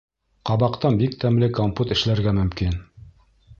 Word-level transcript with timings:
Ҡабаҡтан 0.49 0.97
бик 1.01 1.17
тәмле 1.25 1.51
компот 1.59 1.95
эшләргә 1.99 2.35
мөмкин. 2.41 2.77